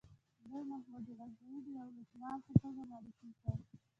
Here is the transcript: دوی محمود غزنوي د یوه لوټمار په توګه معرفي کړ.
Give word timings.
دوی 0.45 0.63
محمود 0.69 1.05
غزنوي 1.19 1.59
د 1.63 1.67
یوه 1.75 1.91
لوټمار 1.95 2.37
په 2.47 2.53
توګه 2.61 2.81
معرفي 2.91 3.29
کړ. 3.41 3.55